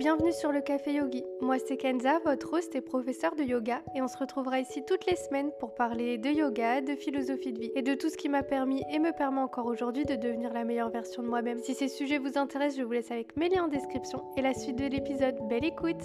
[0.00, 1.24] bienvenue sur le Café Yogi.
[1.42, 5.04] Moi c'est Kenza, votre host et professeur de yoga et on se retrouvera ici toutes
[5.04, 8.30] les semaines pour parler de yoga, de philosophie de vie et de tout ce qui
[8.30, 11.58] m'a permis et me permet encore aujourd'hui de devenir la meilleure version de moi-même.
[11.58, 14.54] Si ces sujets vous intéressent, je vous laisse avec mes liens en description et la
[14.54, 15.36] suite de l'épisode.
[15.50, 16.02] Belle écoute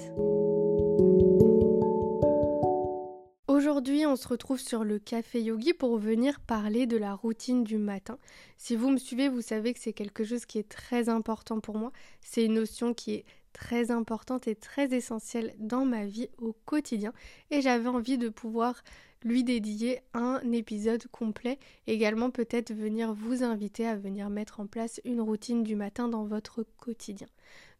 [3.47, 7.77] Aujourd'hui, on se retrouve sur le Café Yogi pour venir parler de la routine du
[7.77, 8.17] matin.
[8.57, 11.77] Si vous me suivez, vous savez que c'est quelque chose qui est très important pour
[11.77, 11.93] moi.
[12.19, 17.13] C'est une notion qui est très importante et très essentielle dans ma vie au quotidien
[17.51, 18.83] et j'avais envie de pouvoir
[19.23, 24.99] lui dédier un épisode complet, également peut-être venir vous inviter à venir mettre en place
[25.05, 27.27] une routine du matin dans votre quotidien.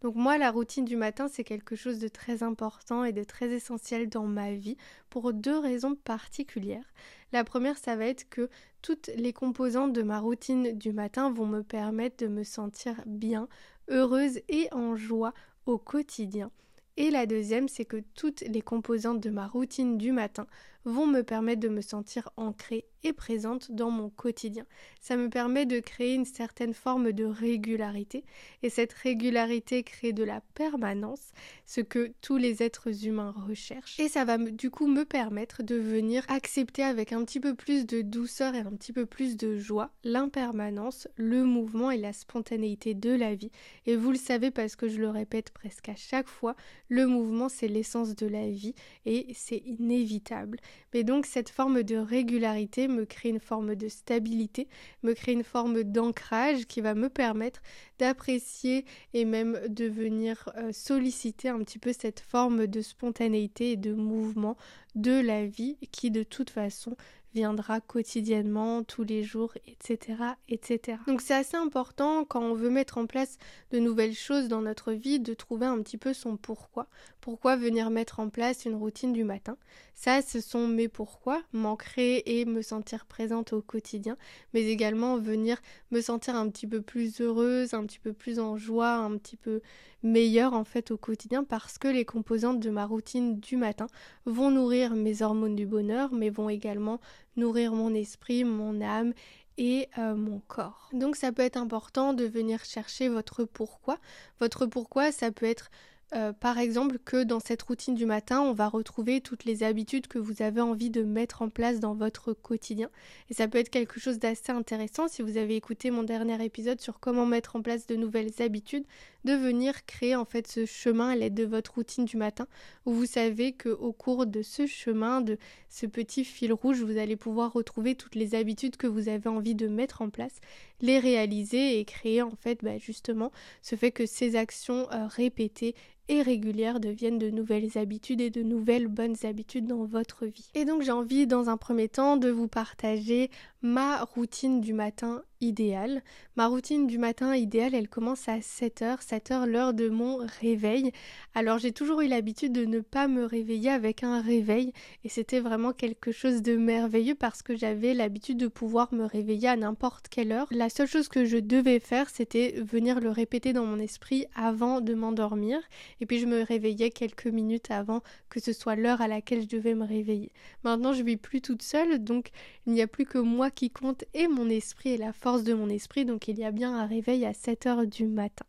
[0.02, 3.50] Donc moi, la routine du matin, c'est quelque chose de très important et de très
[3.50, 4.78] essentiel dans ma vie
[5.10, 6.94] pour deux raisons particulières.
[7.32, 8.50] La première, ça va être que
[8.82, 13.48] toutes les composantes de ma routine du matin vont me permettre de me sentir bien,
[13.88, 15.34] heureuse et en joie
[15.66, 16.52] au quotidien.
[16.98, 20.48] Et la deuxième, c'est que toutes les composantes de ma routine du matin
[20.86, 24.66] vont me permettre de me sentir ancrée et présente dans mon quotidien.
[25.00, 28.24] Ça me permet de créer une certaine forme de régularité
[28.64, 31.32] et cette régularité crée de la permanence,
[31.66, 34.00] ce que tous les êtres humains recherchent.
[34.00, 37.86] Et ça va du coup me permettre de venir accepter avec un petit peu plus
[37.86, 42.94] de douceur et un petit peu plus de joie l'impermanence, le mouvement et la spontanéité
[42.96, 43.52] de la vie.
[43.86, 46.56] Et vous le savez parce que je le répète presque à chaque fois,
[46.90, 48.74] le mouvement c'est l'essence de la vie
[49.06, 50.60] et c'est inévitable.
[50.94, 54.68] Mais donc cette forme de régularité me crée une forme de stabilité,
[55.04, 57.62] me crée une forme d'ancrage qui va me permettre
[58.00, 63.78] d'apprécier et même de venir euh, solliciter un petit peu cette forme de spontanéité et
[63.78, 64.58] de mouvement
[64.96, 66.96] de la vie qui de toute façon
[67.36, 70.38] viendra quotidiennement, tous les jours, etc.
[70.48, 70.98] etc.
[71.06, 73.38] Donc c'est assez important quand on veut mettre en place
[73.72, 76.88] de nouvelles choses dans notre vie de trouver un petit peu son pourquoi.
[77.20, 79.58] Pourquoi venir mettre en place une routine du matin?
[79.96, 84.18] Ça, ce sont mes pourquoi, m'ancrer et me sentir présente au quotidien,
[84.54, 85.62] mais également venir
[85.92, 89.38] me sentir un petit peu plus heureuse, un petit peu plus en joie, un petit
[89.38, 89.62] peu
[90.04, 93.88] meilleure en fait au quotidien parce que les composantes de ma routine du matin
[94.26, 97.00] vont nourrir mes hormones du bonheur, mais vont également
[97.36, 99.14] nourrir mon esprit, mon âme
[99.58, 100.90] et euh, mon corps.
[100.94, 103.98] Donc ça peut être important de venir chercher votre pourquoi.
[104.40, 105.70] Votre pourquoi, ça peut être
[106.14, 110.06] euh, par exemple que dans cette routine du matin, on va retrouver toutes les habitudes
[110.06, 112.90] que vous avez envie de mettre en place dans votre quotidien.
[113.32, 116.80] Et ça peut être quelque chose d'assez intéressant si vous avez écouté mon dernier épisode
[116.80, 118.86] sur comment mettre en place de nouvelles habitudes,
[119.24, 122.48] de venir créer en fait ce chemin à l'aide de votre routine du matin
[122.86, 125.40] où vous savez que au cours de ce chemin, de
[125.70, 129.56] ce petit fil rouge, vous allez pouvoir retrouver toutes les habitudes que vous avez envie
[129.56, 130.40] de mettre en place,
[130.82, 133.32] les réaliser et créer en fait bah, justement
[133.64, 135.74] ce fait que ces actions euh, répétées
[136.08, 140.50] et régulières deviennent de nouvelles habitudes et de nouvelles bonnes habitudes dans votre vie.
[140.54, 143.30] Et donc j'ai envie dans un premier temps de vous partager
[143.62, 146.02] ma routine du matin idéale.
[146.36, 150.92] Ma routine du matin idéale, elle commence à 7h, 7h l'heure de mon réveil.
[151.34, 154.74] Alors j'ai toujours eu l'habitude de ne pas me réveiller avec un réveil
[155.04, 159.50] et c'était vraiment quelque chose de merveilleux parce que j'avais l'habitude de pouvoir me réveiller
[159.50, 160.48] à n'importe quelle heure.
[160.52, 164.82] La seule chose que je devais faire, c'était venir le répéter dans mon esprit avant
[164.82, 165.60] de m'endormir
[166.02, 169.48] et puis je me réveillais quelques minutes avant que ce soit l'heure à laquelle je
[169.48, 170.32] devais me réveiller.
[170.64, 172.30] Maintenant, je vis plus toute seule donc
[172.66, 175.70] il n'y a plus que moi qui compte et mon esprit et la de mon
[175.70, 178.46] esprit, donc il y a bien un réveil à 7 heures du matin.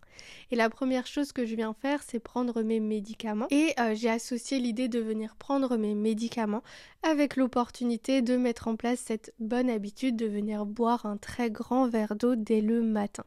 [0.50, 3.47] Et la première chose que je viens faire, c'est prendre mes médicaments.
[3.50, 6.62] Et euh, j'ai associé l'idée de venir prendre mes médicaments
[7.03, 11.88] avec l'opportunité de mettre en place cette bonne habitude de venir boire un très grand
[11.88, 13.25] verre d'eau dès le matin.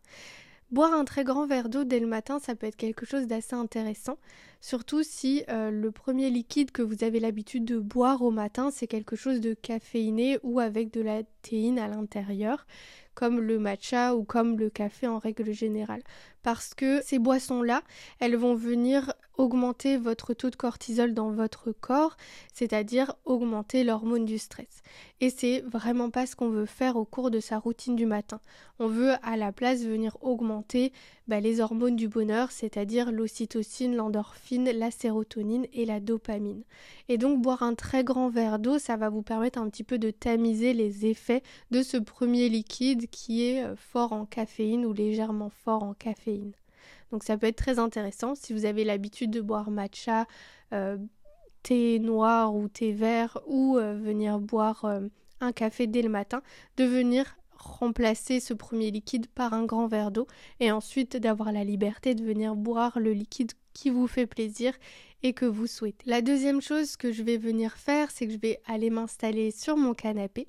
[0.72, 3.56] Boire un très grand verre d'eau dès le matin, ça peut être quelque chose d'assez
[3.56, 4.20] intéressant,
[4.62, 8.86] surtout si euh, le premier liquide que vous avez l'habitude de boire au matin, c'est
[8.86, 12.68] quelque chose de caféiné ou avec de la théine à l'intérieur
[13.20, 16.02] comme le matcha ou comme le café en règle générale.
[16.44, 17.82] Parce que ces boissons-là,
[18.20, 22.18] elles vont venir augmenter votre taux de cortisol dans votre corps,
[22.54, 24.84] c'est-à-dire augmenter l'hormone du stress.
[25.22, 28.42] Et c'est vraiment pas ce qu'on veut faire au cours de sa routine du matin.
[28.80, 30.92] On veut à la place venir augmenter
[31.28, 36.64] bah, les hormones du bonheur, c'est-à-dire l'ocytocine, l'endorphine, la sérotonine et la dopamine.
[37.08, 39.98] Et donc boire un très grand verre d'eau, ça va vous permettre un petit peu
[39.98, 44.92] de tamiser les effets de ce premier liquide qui est euh, fort en caféine ou
[44.92, 46.29] légèrement fort en caféine.
[47.12, 50.26] Donc ça peut être très intéressant si vous avez l'habitude de boire matcha,
[50.74, 50.98] euh,
[51.64, 55.02] thé noir ou thé vert ou euh, venir boire euh,
[55.42, 56.42] un café dès le matin,
[56.78, 60.28] de venir remplacer ce premier liquide par un grand verre d'eau
[60.60, 64.74] et ensuite d'avoir la liberté de venir boire le liquide qui vous fait plaisir
[65.24, 66.10] et que vous souhaitez.
[66.10, 69.76] La deuxième chose que je vais venir faire, c'est que je vais aller m'installer sur
[69.76, 70.48] mon canapé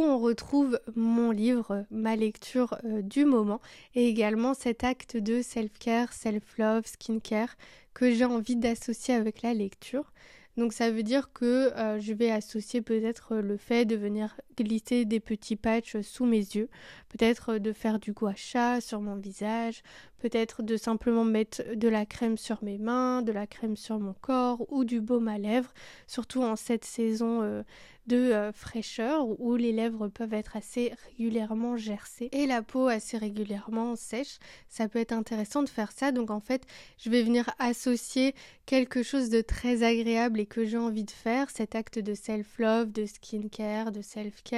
[0.00, 3.60] on retrouve mon livre, ma lecture euh, du moment
[3.94, 7.56] et également cet acte de self-care, self-love, skincare
[7.94, 10.12] que j'ai envie d'associer avec la lecture.
[10.56, 15.04] Donc ça veut dire que euh, je vais associer peut-être le fait de venir glisser
[15.04, 16.68] des petits patchs sous mes yeux,
[17.08, 19.82] peut-être de faire du gua sha sur mon visage,
[20.18, 24.14] peut-être de simplement mettre de la crème sur mes mains, de la crème sur mon
[24.14, 25.72] corps ou du baume à lèvres,
[26.06, 27.62] surtout en cette saison euh,
[28.06, 33.16] de euh, fraîcheur où les lèvres peuvent être assez régulièrement gercées et la peau assez
[33.16, 34.38] régulièrement sèche.
[34.68, 36.10] Ça peut être intéressant de faire ça.
[36.10, 36.66] Donc en fait,
[36.98, 38.34] je vais venir associer
[38.66, 42.90] quelque chose de très agréable et que j'ai envie de faire, cet acte de self-love,
[42.90, 44.51] de skincare, de self-care,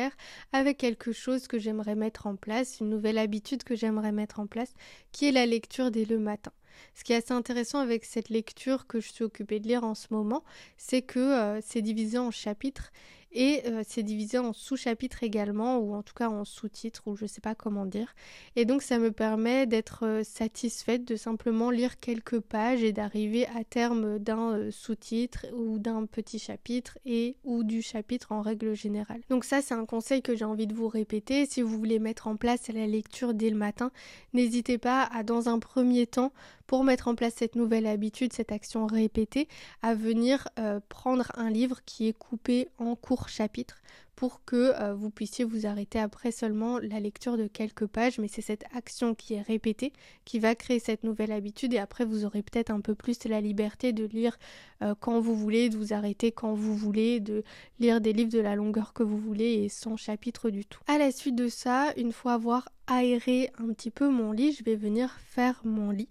[0.53, 4.47] avec quelque chose que j'aimerais mettre en place, une nouvelle habitude que j'aimerais mettre en
[4.47, 4.73] place,
[5.13, 6.53] qui est la lecture dès le matin.
[6.95, 9.95] Ce qui est assez intéressant avec cette lecture que je suis occupée de lire en
[9.95, 10.43] ce moment,
[10.77, 12.91] c'est que euh, c'est divisé en chapitres
[13.35, 17.27] et euh, c'est divisé en sous-chapitres également, ou en tout cas en sous-titres, ou je
[17.27, 18.15] sais pas comment dire.
[18.57, 23.47] Et donc ça me permet d'être euh, satisfaite de simplement lire quelques pages et d'arriver
[23.49, 28.75] à terme d'un euh, sous-titre ou d'un petit chapitre et ou du chapitre en règle
[28.75, 29.21] générale.
[29.29, 31.47] Donc ça c'est un conseil que j'ai envie de vous répéter.
[31.47, 33.91] Si vous voulez mettre en place la lecture dès le matin,
[34.33, 36.33] n'hésitez pas à dans un premier temps
[36.67, 39.49] pour mettre en place cette nouvelle habitude, cette action répétée,
[39.83, 43.77] à venir euh, prendre un livre qui est coupé en courts chapitres
[44.17, 48.29] pour que euh, vous puissiez vous arrêter après seulement la lecture de quelques pages, mais
[48.29, 49.93] c'est cette action qui est répétée
[50.25, 53.41] qui va créer cette nouvelle habitude et après vous aurez peut-être un peu plus la
[53.41, 54.39] liberté de lire
[54.83, 57.43] euh, quand vous voulez, de vous arrêter quand vous voulez, de
[57.81, 60.81] lire des livres de la longueur que vous voulez et sans chapitre du tout.
[60.87, 64.65] À la suite de ça, une fois avoir aéré un petit peu mon lit, je
[64.65, 66.09] vais venir faire mon lit.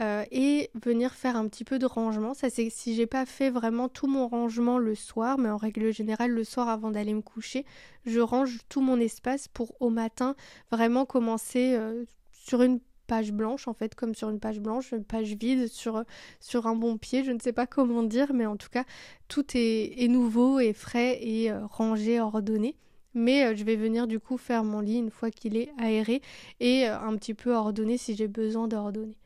[0.00, 2.32] Euh, et venir faire un petit peu de rangement.
[2.32, 5.92] Ça c'est si j'ai pas fait vraiment tout mon rangement le soir, mais en règle
[5.92, 7.66] générale le soir avant d'aller me coucher,
[8.06, 10.36] je range tout mon espace pour au matin
[10.70, 12.78] vraiment commencer euh, sur une
[13.08, 16.98] page blanche en fait comme sur une page blanche une page vide sur un bon
[16.98, 18.84] pied je ne sais pas comment dire mais en tout cas
[19.28, 22.76] tout est, nouveau et frais et euh, rangé ordonné
[23.14, 26.20] mais je vais venir du coup faire mon lit une fois qu'il est aéré
[26.60, 29.16] et un petit peu ordonné si j'ai besoin d'ordonner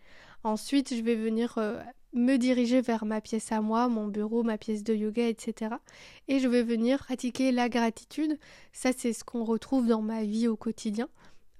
[0.44, 1.80] Ensuite, je vais venir euh,
[2.12, 5.76] me diriger vers ma pièce à moi, mon bureau, ma pièce de yoga, etc.
[6.28, 8.38] Et je vais venir pratiquer la gratitude.
[8.72, 11.08] Ça, c'est ce qu'on retrouve dans ma vie au quotidien.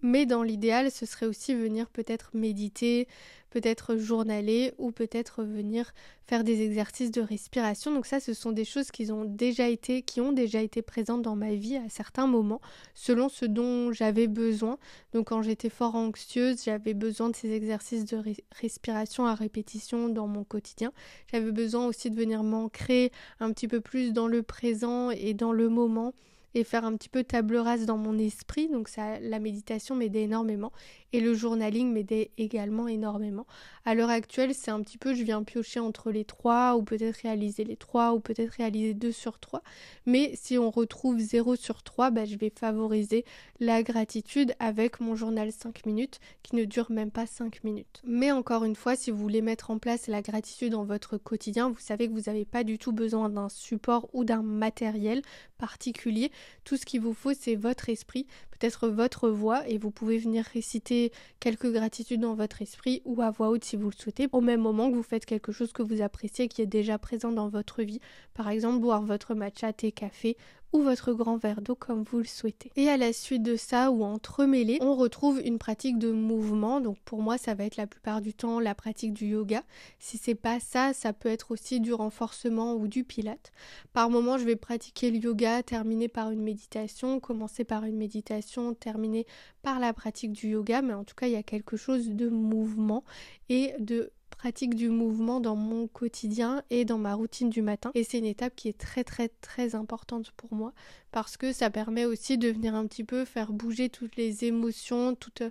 [0.03, 3.07] Mais dans l'idéal, ce serait aussi venir peut-être méditer,
[3.53, 5.93] peut-être journaler ou peut-être venir
[6.27, 7.93] faire des exercices de respiration.
[7.93, 11.21] Donc ça, ce sont des choses qui ont déjà été, qui ont déjà été présentes
[11.21, 12.63] dans ma vie à certains moments,
[12.95, 14.79] selon ce dont j'avais besoin.
[15.13, 18.23] Donc quand j'étais fort anxieuse, j'avais besoin de ces exercices de
[18.53, 20.91] respiration à répétition dans mon quotidien.
[21.31, 25.53] J'avais besoin aussi de venir m'ancrer un petit peu plus dans le présent et dans
[25.53, 26.15] le moment
[26.55, 28.69] et faire un petit peu table rase dans mon esprit.
[28.69, 30.73] Donc ça, la méditation m'aidait énormément
[31.13, 33.47] et le journaling m'aidait également énormément.
[33.85, 37.17] À l'heure actuelle, c'est un petit peu, je viens piocher entre les trois ou peut-être
[37.17, 39.63] réaliser les trois ou peut-être réaliser deux sur trois.
[40.07, 43.25] Mais si on retrouve 0 sur 3, bah, je vais favoriser
[43.61, 48.03] la gratitude avec mon journal 5 minutes qui ne dure même pas 5 minutes.
[48.05, 51.71] Mais encore une fois, si vous voulez mettre en place la gratitude dans votre quotidien,
[51.71, 55.23] vous savez que vous n'avez pas du tout besoin d'un support ou d'un matériel
[55.59, 56.33] particulier.
[56.65, 58.27] Tout ce qu'il vous faut, c'est votre esprit,
[58.63, 63.33] peut-être votre voix, et vous pouvez venir réciter quelques gratitudes dans votre esprit ou à
[63.33, 65.83] voix haute si vous le souhaitez, au même moment que vous faites quelque chose que
[65.83, 67.99] vous appréciez qui est déjà présent dans votre vie.
[68.35, 70.37] Par exemple, boire votre matcha, thé, café
[70.73, 72.71] ou votre grand verre d'eau comme vous le souhaitez.
[72.77, 76.81] Et à la suite de ça ou entremêlé, on retrouve une pratique de mouvement.
[76.81, 79.63] Donc pour moi, ça va être la plupart du temps la pratique du yoga.
[79.99, 83.53] Si c'est pas ça, ça peut être aussi du renforcement ou du pilate.
[83.93, 88.52] Par moment, je vais pratiquer le yoga, terminer par une méditation, commencer par une méditation,
[88.79, 89.27] terminer
[89.63, 92.29] par la pratique du yoga, mais en tout cas, il y a quelque chose de
[92.29, 93.05] mouvement
[93.49, 97.93] et de pratique du mouvement dans mon quotidien et dans ma routine du matin.
[97.95, 100.73] Et c'est une étape qui est très très très importante pour moi
[101.13, 105.15] parce que ça permet aussi de venir un petit peu faire bouger toutes les émotions,
[105.15, 105.43] toutes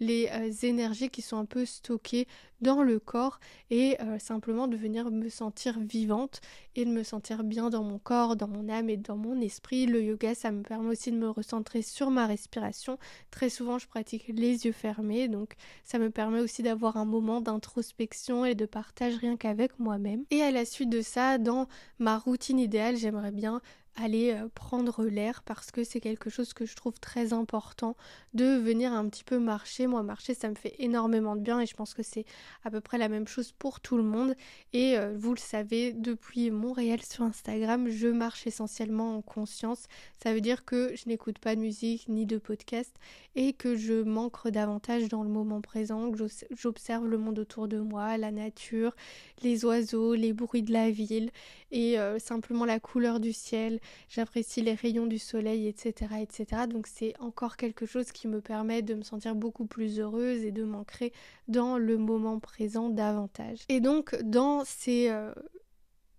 [0.00, 2.26] les euh, énergies qui sont un peu stockées
[2.60, 6.40] dans le corps et euh, simplement de venir me sentir vivante
[6.76, 9.86] et de me sentir bien dans mon corps, dans mon âme et dans mon esprit.
[9.86, 12.98] Le yoga, ça me permet aussi de me recentrer sur ma respiration.
[13.30, 17.40] Très souvent, je pratique les yeux fermés, donc ça me permet aussi d'avoir un moment
[17.40, 20.24] d'introspection et de partage rien qu'avec moi-même.
[20.30, 23.60] Et à la suite de ça, dans ma routine idéale, j'aimerais bien
[23.96, 27.96] aller euh, prendre l'air parce que c'est quelque chose que je trouve très important
[28.34, 29.86] de venir un petit peu marcher.
[29.86, 32.24] Moi, marcher, ça me fait énormément de bien et je pense que c'est
[32.64, 34.34] à peu près la même chose pour tout le monde.
[34.72, 39.86] Et euh, vous le savez, depuis mon réel sur Instagram, je marche essentiellement en conscience.
[40.22, 42.94] Ça veut dire que je n'écoute pas de musique ni de podcast
[43.34, 46.10] et que je manque davantage dans le moment présent,
[46.50, 48.94] j'observe le monde autour de moi, la nature,
[49.42, 51.30] les oiseaux, les bruits de la ville
[51.70, 56.14] et euh, simplement la couleur du ciel, j'apprécie les rayons du soleil, etc.
[56.20, 56.62] etc.
[56.68, 60.52] Donc c'est encore quelque chose qui me permet de me sentir beaucoup plus heureuse et
[60.52, 61.12] de m'ancrer
[61.48, 63.58] dans le moment présent davantage.
[63.68, 65.32] Et donc dans ces euh,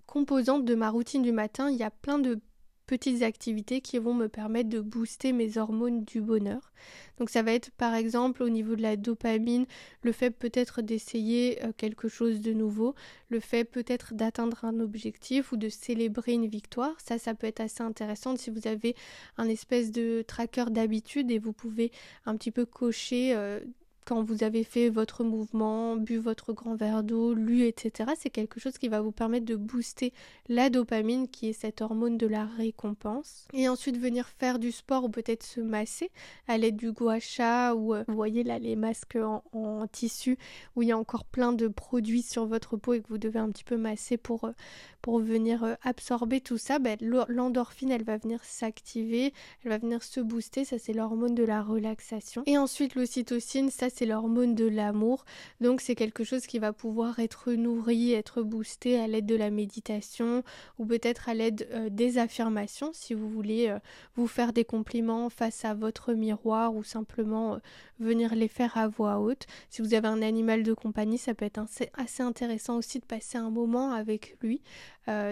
[0.06, 2.39] composantes de ma routine du matin, il y a plein de
[2.92, 6.74] petites activités qui vont me permettre de booster mes hormones du bonheur.
[7.20, 9.66] Donc ça va être par exemple au niveau de la dopamine,
[10.02, 12.94] le fait peut-être d'essayer euh, quelque chose de nouveau,
[13.30, 16.94] le fait peut-être d'atteindre un objectif ou de célébrer une victoire.
[17.00, 18.94] Ça, ça peut être assez intéressant si vous avez
[19.38, 21.94] un espèce de tracker d'habitude et vous pouvez
[22.26, 23.62] un petit peu cocher euh,
[24.05, 28.60] quand vous avez fait votre mouvement, bu votre grand verre d'eau, lu, etc., c'est quelque
[28.60, 30.12] chose qui va vous permettre de booster
[30.50, 33.48] la dopamine, qui est cette hormone de la récompense.
[33.53, 36.12] Et ensuite venir faire du sport ou peut-être se masser
[36.48, 39.17] à l'aide du gua sha ou euh, vous voyez là les masques
[39.53, 40.38] en, tissu
[40.75, 43.39] où il y a encore plein de produits sur votre peau et que vous devez
[43.39, 44.51] un petit peu masser pour, euh,
[45.01, 46.79] pour venir euh, absorber tout ça.
[46.79, 51.43] Ben, l'endorphine, elle va venir s'activer, elle va venir se booster, ça c'est l'hormone de
[51.43, 52.43] la relaxation.
[52.46, 55.26] Et ensuite l'ocytocine, ça c'est l'hormone de l'amour.
[55.60, 59.50] Donc c'est quelque chose qui va pouvoir être nourri, être boosté à l'aide de la
[59.50, 60.44] méditation
[60.80, 63.80] ou peut-être à l'aide euh, des affirmations si vous voulez euh,
[64.16, 67.58] vous faire des compliments face à votre miroir ou simplement euh,
[68.00, 69.46] venir les faire à voix haute.
[69.70, 71.62] Si vous avez un animal de compagnie, ça peut être
[71.94, 74.62] assez intéressant aussi de passer un moment avec lui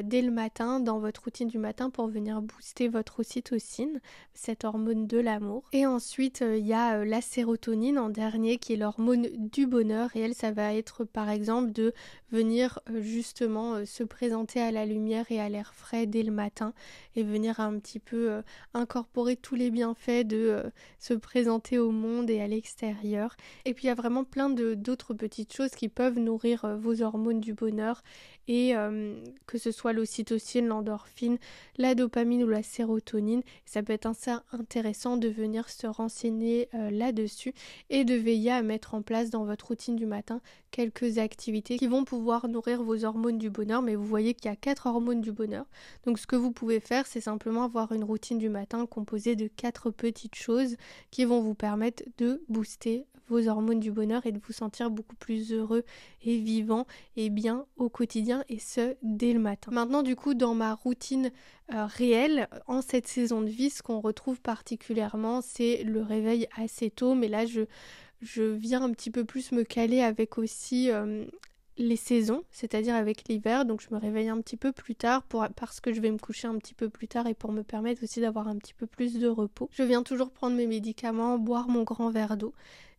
[0.03, 4.01] dès le matin, dans votre routine du matin, pour venir booster votre ocytocine,
[4.33, 5.63] cette hormone de l'amour.
[5.71, 10.15] Et ensuite, il y a la sérotonine en dernier, qui est l'hormone du bonheur.
[10.15, 11.93] Et elle, ça va être par exemple de
[12.31, 16.73] venir justement se présenter à la lumière et à l'air frais dès le matin
[17.15, 18.41] et venir un petit peu
[18.73, 20.63] incorporer tous les bienfaits de
[20.99, 23.35] se présenter au monde et à l'extérieur.
[23.65, 27.39] Et puis il y a vraiment plein d'autres petites choses qui peuvent nourrir vos hormones
[27.39, 28.03] du bonheur
[28.47, 28.73] et
[29.47, 31.37] que ce soit l'ocytocine, l'endorphine,
[31.77, 33.41] la dopamine ou la sérotonine.
[33.65, 34.09] Ça peut être
[34.51, 37.53] intéressant de venir se renseigner euh, là-dessus
[37.89, 40.39] et de veiller à mettre en place dans votre routine du matin
[40.71, 43.81] quelques activités qui vont pouvoir nourrir vos hormones du bonheur.
[43.81, 45.65] Mais vous voyez qu'il y a quatre hormones du bonheur.
[46.05, 49.47] Donc ce que vous pouvez faire, c'est simplement avoir une routine du matin composée de
[49.47, 50.77] quatre petites choses
[51.11, 55.15] qui vont vous permettre de booster vos hormones du bonheur et de vous sentir beaucoup
[55.15, 55.83] plus heureux
[56.23, 59.71] et vivant et bien au quotidien et ce dès le matin.
[59.71, 61.31] Maintenant du coup dans ma routine
[61.73, 66.89] euh, réelle en cette saison de vie ce qu'on retrouve particulièrement c'est le réveil assez
[66.89, 67.61] tôt mais là je
[68.21, 71.25] je viens un petit peu plus me caler avec aussi euh,
[71.77, 75.23] les saisons, c'est-à-dire avec l'hiver, donc je me réveille un petit peu plus tard
[75.55, 78.03] parce que je vais me coucher un petit peu plus tard et pour me permettre
[78.03, 79.69] aussi d'avoir un petit peu plus de repos.
[79.71, 82.53] Je viens toujours prendre mes médicaments, boire mon grand verre d'eau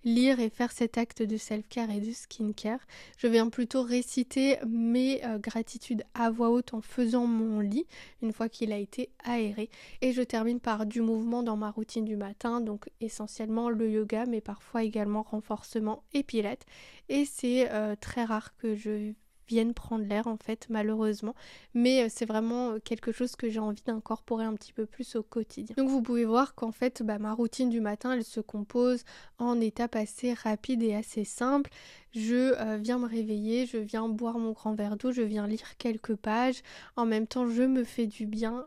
[0.05, 2.81] lire et faire cet acte de self-care et de skincare.
[3.19, 7.87] Je viens plutôt réciter mes euh, gratitudes à voix haute en faisant mon lit
[8.23, 9.71] une fois qu'il a été aéré.
[10.01, 14.27] Et je termine par du mouvement dans ma routine du matin, donc essentiellement le yoga,
[14.27, 16.67] mais parfois également renforcement et pilates.
[17.09, 19.13] Et c'est euh, très rare que je
[19.51, 21.35] viennent prendre l'air en fait malheureusement
[21.75, 25.17] mais euh, c'est vraiment euh, quelque chose que j'ai envie d'incorporer un petit peu plus
[25.17, 28.41] au quotidien donc vous pouvez voir qu'en fait bah, ma routine du matin elle se
[28.41, 29.03] compose
[29.39, 31.71] en étapes assez rapides et assez simples
[32.13, 35.77] je euh, viens me réveiller, je viens boire mon grand verre d'eau, je viens lire
[35.79, 36.61] quelques pages.
[36.97, 38.67] En même temps, je me fais du bien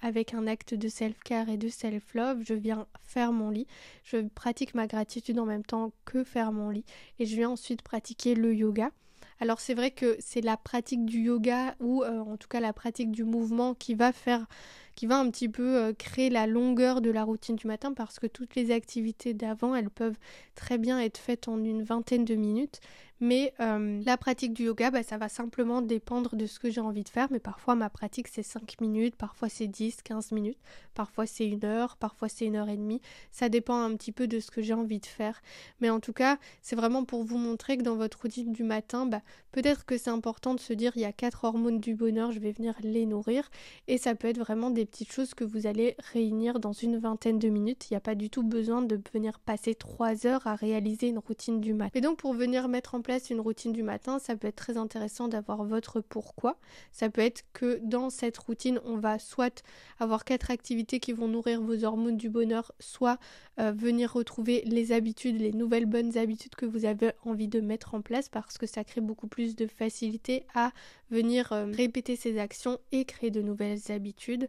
[0.00, 2.42] avec un acte de self-care et de self-love.
[2.44, 3.68] Je viens faire mon lit.
[4.02, 6.84] Je pratique ma gratitude en même temps que faire mon lit.
[7.20, 8.90] Et je viens ensuite pratiquer le yoga.
[9.38, 12.72] Alors c'est vrai que c'est la pratique du yoga ou euh, en tout cas la
[12.72, 14.46] pratique du mouvement qui va faire
[14.96, 18.18] qui va un petit peu euh, créer la longueur de la routine du matin parce
[18.18, 20.18] que toutes les activités d'avant, elles peuvent
[20.56, 22.80] très bien être faites en une vingtaine de minutes.
[23.20, 26.82] Mais euh, la pratique du yoga, bah, ça va simplement dépendre de ce que j'ai
[26.82, 27.28] envie de faire.
[27.30, 30.58] Mais parfois, ma pratique, c'est 5 minutes, parfois c'est 10, 15 minutes,
[30.94, 33.00] parfois c'est une heure, parfois c'est une heure et demie.
[33.30, 35.40] Ça dépend un petit peu de ce que j'ai envie de faire.
[35.80, 39.06] Mais en tout cas, c'est vraiment pour vous montrer que dans votre routine du matin,
[39.06, 39.22] bah,
[39.52, 42.38] peut-être que c'est important de se dire il y a quatre hormones du bonheur, je
[42.38, 43.48] vais venir les nourrir.
[43.88, 47.38] Et ça peut être vraiment des petites choses que vous allez réunir dans une vingtaine
[47.38, 47.90] de minutes.
[47.90, 51.18] Il n'y a pas du tout besoin de venir passer trois heures à réaliser une
[51.18, 51.98] routine du matin.
[51.98, 54.76] Et donc pour venir mettre en place une routine du matin, ça peut être très
[54.76, 56.58] intéressant d'avoir votre pourquoi.
[56.92, 59.62] Ça peut être que dans cette routine, on va soit
[59.98, 63.18] avoir quatre activités qui vont nourrir vos hormones du bonheur, soit
[63.58, 67.94] euh, venir retrouver les habitudes, les nouvelles bonnes habitudes que vous avez envie de mettre
[67.94, 70.72] en place parce que ça crée beaucoup plus de facilité à
[71.10, 74.48] venir euh, répéter ces actions et créer de nouvelles habitudes.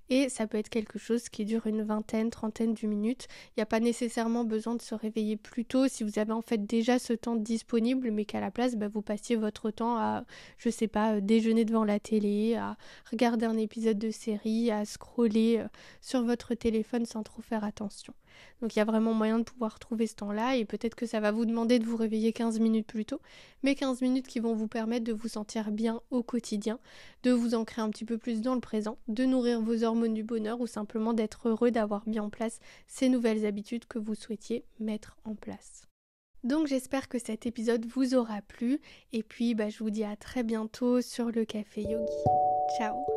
[0.09, 3.27] Et ça peut être quelque chose qui dure une vingtaine, trentaine de minutes.
[3.49, 6.41] Il n'y a pas nécessairement besoin de se réveiller plus tôt si vous avez en
[6.41, 10.25] fait déjà ce temps disponible, mais qu'à la place, bah, vous passiez votre temps à,
[10.57, 12.77] je sais pas, euh, déjeuner devant la télé, à
[13.09, 15.67] regarder un épisode de série, à scroller euh,
[16.01, 18.13] sur votre téléphone sans trop faire attention.
[18.61, 21.19] Donc il y a vraiment moyen de pouvoir trouver ce temps-là et peut-être que ça
[21.19, 23.19] va vous demander de vous réveiller 15 minutes plus tôt,
[23.63, 26.79] mais 15 minutes qui vont vous permettre de vous sentir bien au quotidien,
[27.23, 30.61] de vous ancrer un petit peu plus dans le présent, de nourrir vos du bonheur
[30.61, 35.17] ou simplement d'être heureux d'avoir mis en place ces nouvelles habitudes que vous souhaitiez mettre
[35.23, 35.87] en place.
[36.43, 38.79] Donc j'espère que cet épisode vous aura plu
[39.13, 42.23] et puis bah, je vous dis à très bientôt sur le café yogi.
[42.77, 43.10] Ciao